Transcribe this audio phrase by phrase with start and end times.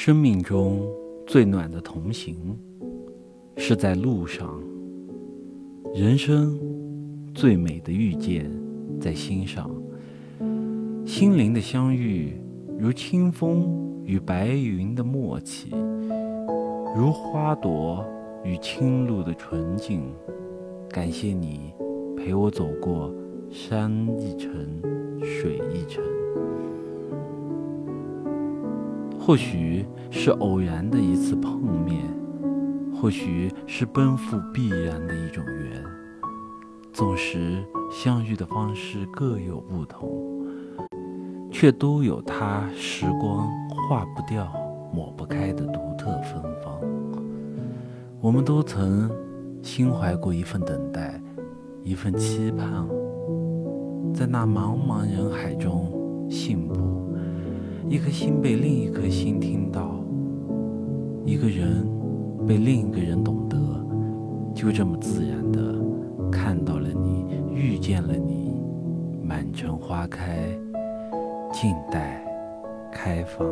[0.00, 0.88] 生命中
[1.26, 2.56] 最暖的同行，
[3.56, 4.46] 是在路上；
[5.92, 6.56] 人生
[7.34, 8.48] 最美的遇见，
[9.00, 9.68] 在心上。
[11.04, 12.40] 心灵的相遇，
[12.78, 13.66] 如清风
[14.04, 15.74] 与白云的默契，
[16.96, 18.06] 如花朵
[18.44, 20.00] 与青露的纯净。
[20.88, 21.74] 感谢你
[22.16, 23.12] 陪我走过
[23.50, 24.80] 山一程，
[25.24, 26.00] 水一程。
[29.28, 32.02] 或许是偶然的一次碰面，
[32.94, 35.84] 或许是奔赴必然的一种缘。
[36.94, 40.46] 纵使相遇的方式各有不同，
[41.50, 43.50] 却都有它时光
[43.86, 44.50] 化不掉、
[44.94, 46.80] 抹不开的独特芬芳。
[48.22, 49.10] 我们都曾
[49.62, 51.20] 心怀过一份等待，
[51.84, 52.88] 一份期盼，
[54.14, 56.96] 在那茫茫人海中信步。
[57.90, 59.17] 一颗心被另一颗心，
[61.58, 61.84] 人
[62.46, 63.56] 被另一个人懂得，
[64.54, 65.74] 就这么自然的
[66.30, 68.62] 看到了你，遇见了你，
[69.22, 70.38] 满城花开，
[71.52, 72.22] 静待
[72.92, 73.44] 开放。